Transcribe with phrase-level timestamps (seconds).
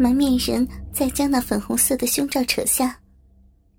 [0.00, 2.98] 蒙面人再将那粉红色的胸罩扯下，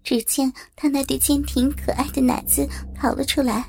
[0.03, 2.63] 只见他那对坚挺可爱的奶子
[2.93, 3.65] 跑了出来。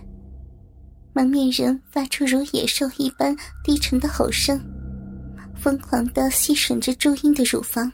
[1.14, 3.34] 蒙面人发出如野兽一般
[3.64, 4.60] 低沉的吼声，
[5.56, 7.90] 疯狂的吸吮着朱茵的乳房。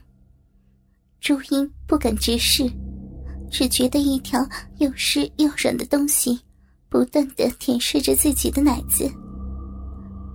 [1.21, 2.69] 朱茵不敢直视，
[3.53, 4.45] 只觉得一条
[4.79, 6.37] 又湿又软的东西
[6.89, 9.09] 不断的舔舐着自己的奶子。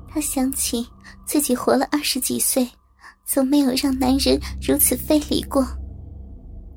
[0.07, 0.87] 她想起
[1.25, 2.65] 自己活了二十几岁，
[3.25, 5.65] 从没有让男人如此非礼过，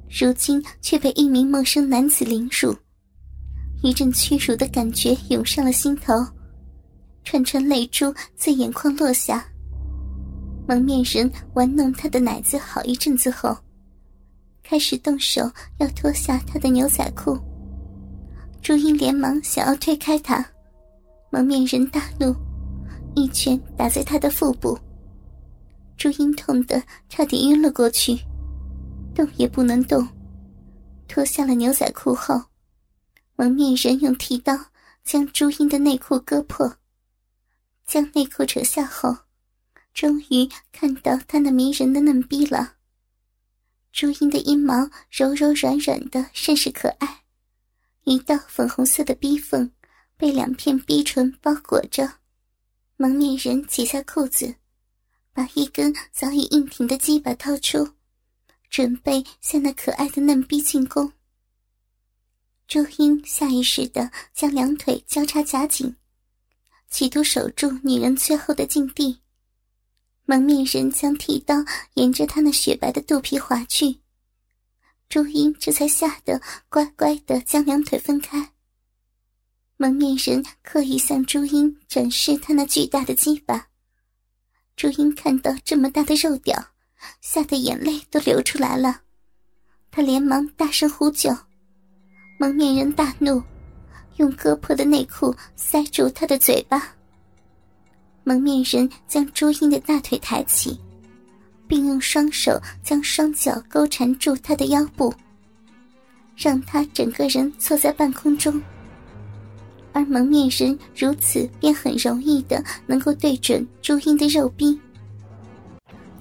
[0.09, 2.75] 如今却被一名陌生男子凌辱。
[3.83, 6.15] 一阵屈辱的感觉涌上了心头，
[7.25, 9.47] 串串泪珠在眼眶落下。
[10.67, 13.57] 蒙面人玩弄他的奶子好一阵子后，
[14.63, 17.39] 开始动手要脱下他的牛仔裤。
[18.63, 20.45] 朱茵连忙想要推开他，
[21.31, 22.35] 蒙面人大怒，
[23.15, 24.77] 一拳打在他的腹部。
[25.97, 28.19] 朱茵痛得差点晕了过去，
[29.15, 30.07] 动也不能动。
[31.09, 32.43] 脱下了牛仔裤后。
[33.39, 34.57] 蒙面人用剃刀
[35.05, 36.75] 将朱茵的内裤割破，
[37.87, 39.15] 将内裤扯下后，
[39.93, 42.77] 终于看到她那迷人的嫩逼了。
[43.93, 47.25] 朱茵的阴毛柔柔软软的，甚是可爱，
[48.05, 49.71] 一道粉红色的逼缝
[50.17, 52.11] 被两片逼唇包裹着。
[52.97, 54.55] 蒙面人解下裤子，
[55.37, 57.91] 把一根早已硬挺的鸡巴掏出，
[58.71, 61.13] 准备向那可爱的嫩逼进攻。
[62.67, 65.95] 朱茵下意识的将两腿交叉夹紧，
[66.89, 69.21] 企图守住女人最后的禁地。
[70.25, 71.55] 蒙面人将剃刀
[71.95, 74.01] 沿着她那雪白的肚皮划去，
[75.11, 78.55] 朱茵这才吓得乖乖的将两腿分开。
[79.77, 83.69] 蒙面人刻意向朱茵展示他那巨大的鸡巴，
[84.77, 86.55] 朱茵看到这么大的肉屌，
[87.23, 89.01] 吓得眼泪都流出来了，
[89.91, 91.35] 她连忙大声呼救。
[92.39, 93.43] 蒙面人大怒，
[94.17, 96.95] 用割破的内裤塞住他的嘴巴。
[98.23, 100.79] 蒙面人将朱茵的大腿抬起，
[101.67, 105.11] 并用双手将双脚勾缠住他的腰部，
[106.37, 108.61] 让他整个人坐在半空中。
[109.97, 114.79] 而蒙面人如此便很容易的能够对准朱茵的肉壁。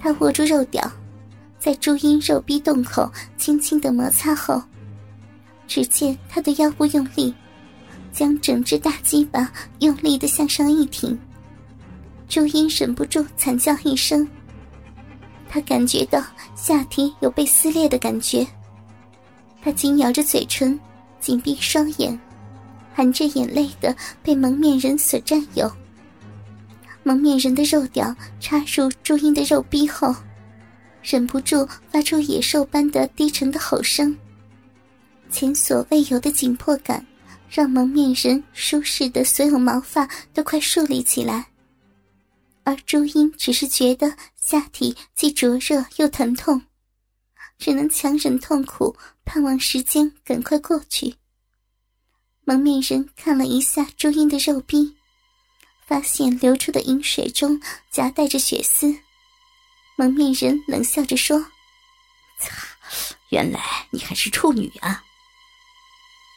[0.00, 0.90] 他握住肉屌，
[1.58, 4.62] 在朱茵肉壁洞口轻轻的摩擦后。
[5.68, 7.34] 只见他的腰部用力，
[8.14, 11.18] 将整只大鸡巴用力的向上一挺。
[12.30, 14.26] 朱茵忍不住惨叫一声。
[15.50, 18.46] 他感觉到下体有被撕裂的感觉，
[19.60, 20.80] 他紧咬着嘴唇，
[21.20, 22.18] 紧闭双眼，
[22.96, 25.70] 含着眼泪的被蒙面人所占有。
[27.02, 30.16] 蒙面人的肉屌插入朱茵的肉壁后，
[31.02, 34.16] 忍不住发出野兽般的低沉的吼声。
[35.28, 37.06] 前所未有的紧迫感，
[37.50, 41.46] 让蒙面人舒适的所有毛发都快竖立起来，
[42.62, 46.62] 而朱茵只是觉得下体既灼热又疼痛，
[47.58, 48.96] 只能强忍痛苦，
[49.26, 51.14] 盼望时间赶快过去。
[52.48, 54.94] 蒙面人看了一下朱茵的肉壁，
[55.84, 59.00] 发现流出的饮水中夹带着血丝，
[59.96, 61.44] 蒙面人冷笑着说
[62.38, 62.54] ：“擦，
[63.30, 65.02] 原来你还是处女啊！”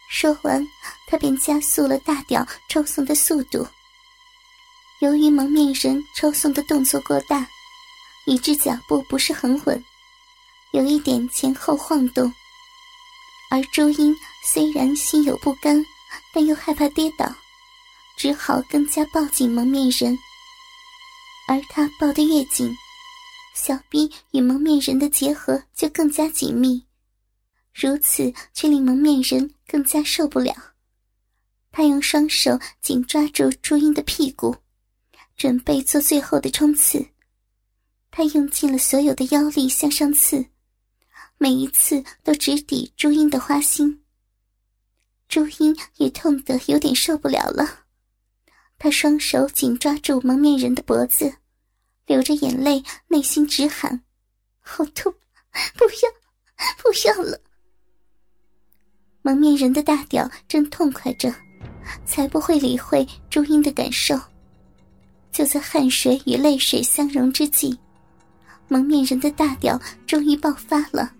[0.09, 0.67] 说完，
[1.07, 3.67] 他便加速了大屌抽送的速度。
[5.01, 7.47] 由于蒙面人抽送的动作过大，
[8.25, 9.85] 以致脚步不是很稳，
[10.71, 12.33] 有一点前后晃动。
[13.51, 15.85] 而朱茵虽然心有不甘，
[16.33, 17.33] 但又害怕跌倒，
[18.17, 20.17] 只好更加抱紧蒙面人。
[21.47, 22.75] 而他抱得越紧，
[23.55, 26.85] 小臂与蒙面人的结合就更加紧密。
[27.73, 30.53] 如此却令蒙面人更加受不了，
[31.71, 34.55] 他用双手紧抓住朱茵的屁股，
[35.37, 37.07] 准备做最后的冲刺。
[38.11, 40.45] 他用尽了所有的腰力向上刺，
[41.38, 44.03] 每一次都直抵朱茵的花心。
[45.29, 47.63] 朱茵也痛得有点受不了了，
[48.79, 51.31] 她双手紧抓住蒙面人的脖子，
[52.07, 54.01] 流着眼泪，内心直喊
[54.59, 55.13] ：“好痛，
[55.77, 56.09] 不要，
[56.81, 57.39] 不要了！”
[59.21, 61.31] 蒙面人的大屌正痛快着，
[62.05, 64.19] 才不会理会朱茵的感受。
[65.31, 67.77] 就在汗水与泪水相融之际，
[68.67, 71.13] 蒙面人的大屌终于爆发了，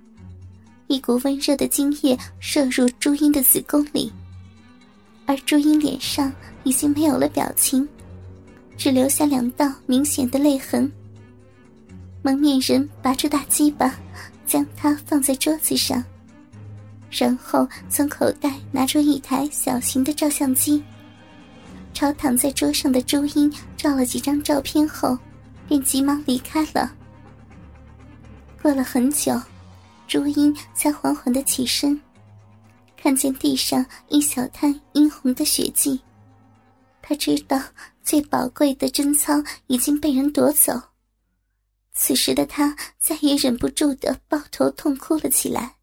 [0.89, 4.12] 一股温热的精液射入朱茵的子宫里，
[5.27, 6.33] 而朱茵脸上
[6.63, 7.88] 已经没有了表情，
[8.75, 10.91] 只留下两道明显的泪痕。
[12.24, 13.95] 蒙面人拔出大鸡巴，
[14.47, 16.03] 将它放在桌子上，
[17.12, 20.83] 然后从口袋拿出一台小型的照相机，
[21.94, 25.15] 朝躺在桌上的朱茵照了几张照片后，
[25.68, 26.92] 便急忙离开了。
[28.59, 29.39] 过了很久，
[30.09, 32.01] 朱茵才缓缓的起身，
[32.97, 36.01] 看见地上一小滩殷红的血迹，
[37.00, 37.61] 他知道
[38.01, 39.35] 最宝贵的贞操
[39.67, 40.73] 已经被人夺走。
[41.94, 45.75] 此时的他再也忍不住的抱头痛哭了起来。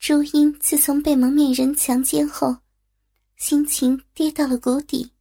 [0.00, 2.56] 朱茵自从被蒙面人强奸后，
[3.36, 5.12] 心情跌到了谷底。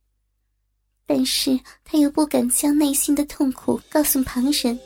[1.06, 4.80] 但是他又不敢将内心的痛苦告诉旁人，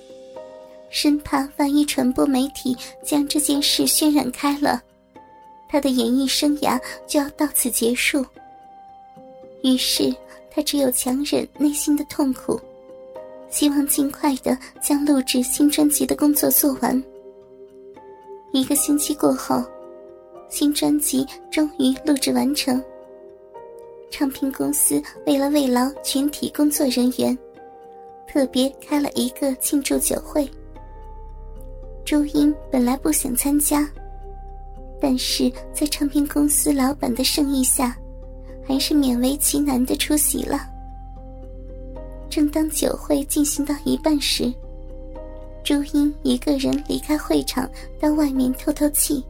[0.89, 4.81] 生怕万一传播媒体将这件事渲染开了，
[5.69, 8.25] 他的演艺生涯就要到此结束。
[9.63, 10.13] 于是
[10.49, 12.59] 他只有强忍内心的痛苦。
[13.51, 17.03] 希望尽快的将录制新专辑的工作做完。
[18.51, 19.63] 一个星期过后，
[20.49, 22.79] 新专辑终于录制完成。
[24.11, 27.35] 唱片公司为了慰劳全体工作人员，
[28.27, 30.47] 特别开了一个庆祝酒会。
[32.09, 33.87] 朱茵本来不想参加，
[34.99, 37.95] 但是在唱片公司老板的盛意下，
[38.67, 40.59] 还是勉为其难的出席了。
[42.27, 44.51] 正当酒会进行到一半时，
[45.63, 47.69] 朱茵一个人离开会场，
[47.99, 49.23] 到外面透透气。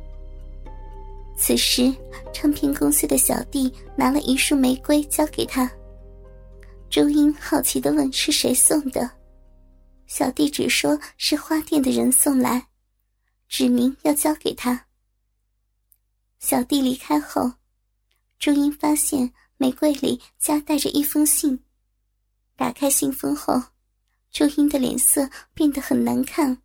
[1.35, 1.93] 此时，
[2.31, 5.69] 唱片公司的小弟拿了一束玫瑰交给他。
[6.89, 9.11] 朱茵好奇的问：“是谁送的？”
[10.07, 12.65] 小弟只说是花店的人送来，
[13.49, 14.85] 指明要交给他。
[16.39, 17.51] 小弟离开后，
[18.37, 21.61] 朱茵发现玫瑰里夹带着一封信。
[22.55, 23.61] 打开信封后，
[24.31, 26.61] 朱茵的脸色变得很难看。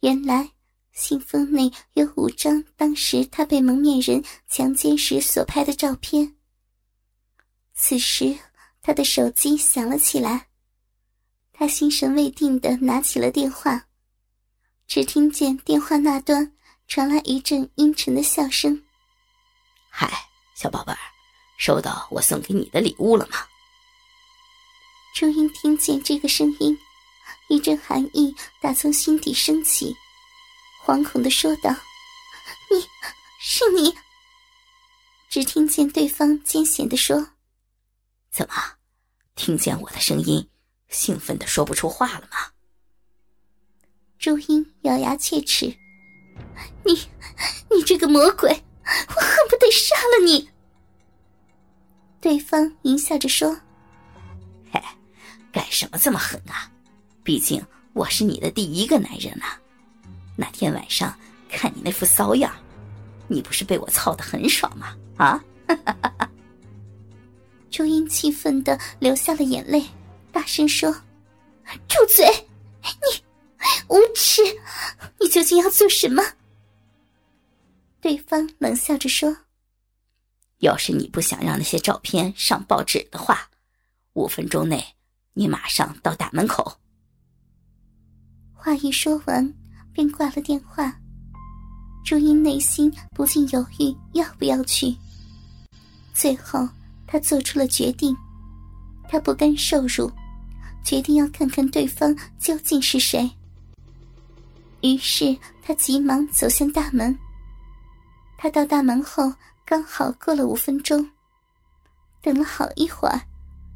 [0.00, 0.52] 原来
[0.92, 6.36] 信封内有五张当时她被蒙面人强奸时所拍的照片。
[7.74, 8.38] 此时，
[8.80, 10.48] 他的手机响了起来，
[11.52, 13.88] 他心神未定的拿起了电话，
[14.88, 16.52] 只听见电话那端
[16.86, 18.82] 传来一阵阴沉的笑声
[19.90, 20.08] ：“嗨，
[20.54, 20.98] 小宝贝儿，
[21.58, 23.36] 收到我送给你的礼物了吗？”
[25.14, 26.78] 朱茵听见这个声音，
[27.48, 29.96] 一阵寒意打从心底升起，
[30.84, 31.70] 惶恐的说道
[32.70, 32.86] ：“你，
[33.40, 33.94] 是你。”
[35.28, 37.32] 只听见对方艰险的说
[38.30, 38.54] ：“怎么，
[39.34, 40.48] 听见我的声音，
[40.88, 42.52] 兴奋的说不出话了吗？”
[44.18, 45.66] 朱茵咬牙切齿
[46.84, 46.92] ：“你，
[47.70, 50.48] 你这个魔鬼，我恨不得杀了你。”
[52.20, 53.56] 对方淫笑着说。
[54.72, 54.82] 嘿
[55.52, 56.70] 干什么这么狠啊？
[57.22, 59.46] 毕竟我是你的第一个男人呐。
[60.36, 61.16] 那天晚上
[61.48, 62.52] 看你那副骚样，
[63.28, 64.96] 你不是被我操的很爽吗？
[65.16, 65.42] 啊！
[67.70, 69.84] 朱茵气愤的流下了眼泪，
[70.32, 70.90] 大声说
[71.86, 72.26] ：“住嘴！
[72.82, 73.22] 你
[73.88, 74.42] 无耻！
[75.20, 76.22] 你究竟要做什么？”
[78.00, 79.36] 对方冷笑着说
[80.58, 83.48] ：“要是你不想让那些照片上报纸的话，
[84.14, 84.84] 五分钟内。”
[85.38, 86.78] 你马上到大门口。
[88.54, 89.54] 话一说完，
[89.92, 90.98] 便挂了电话。
[92.06, 94.96] 朱茵内心不禁犹豫要不要去。
[96.14, 96.66] 最后，
[97.06, 98.16] 他做出了决定。
[99.10, 100.10] 他不甘受辱，
[100.82, 103.30] 决定要看看对方究竟是谁。
[104.82, 107.16] 于是，他急忙走向大门。
[108.36, 109.32] 他到大门后，
[109.64, 111.08] 刚好过了五分钟。
[112.20, 113.20] 等了好一会儿。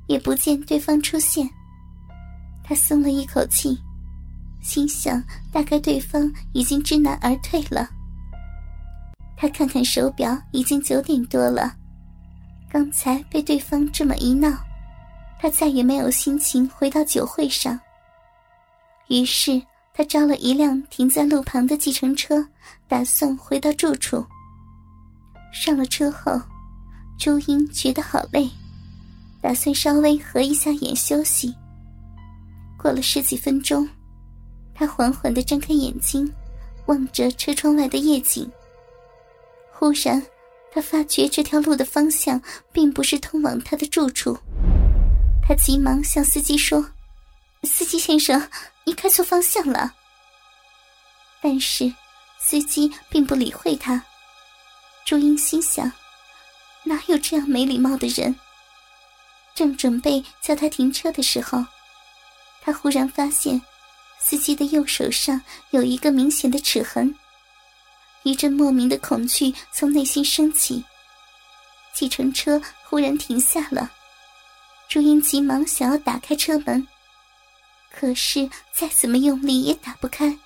[0.06, 1.48] 也不见对方出现，
[2.64, 3.78] 他松了一口气，
[4.60, 7.88] 心想大概对方已经知难而退了。
[9.36, 11.76] 他看看手表，已经九点多了，
[12.68, 14.50] 刚才被对方这么一闹，
[15.38, 17.78] 他再也没有心情回到酒会上。
[19.06, 22.46] 于是他招了一辆停在路旁的计程车，
[22.88, 24.24] 打算回到住处。
[25.52, 26.40] 上了车后，
[27.18, 28.48] 朱茵觉得好累。
[29.42, 31.54] 打算稍微合一下眼休息。
[32.76, 33.88] 过了十几分钟，
[34.74, 36.30] 他缓缓的睁开眼睛，
[36.84, 38.50] 望着车窗外的夜景。
[39.72, 40.22] 忽然，
[40.70, 42.38] 他发觉这条路的方向
[42.70, 44.36] 并不是通往他的住处。
[45.42, 46.86] 他急忙向司机说
[47.64, 48.38] ：“司机先生，
[48.84, 49.94] 你开错方向了。”
[51.42, 51.92] 但是，
[52.38, 54.04] 司机并不理会他。
[55.06, 55.90] 朱茵心想：
[56.84, 58.34] 哪有这样没礼貌的人？
[59.54, 61.64] 正准备叫他停车的时候，
[62.62, 63.60] 他忽然发现，
[64.18, 67.14] 司机的右手上有一个明显的齿痕。
[68.22, 70.84] 一阵莫名的恐惧从内心升起。
[71.94, 73.90] 计程车忽然停下了，
[74.88, 76.86] 朱茵急忙想要打开车门，
[77.92, 80.38] 可是再怎么用力也打不开。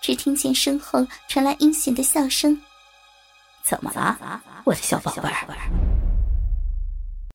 [0.00, 2.60] 只听见身后传来阴险的笑声
[3.64, 5.46] ：“怎么了，我的小宝贝儿？”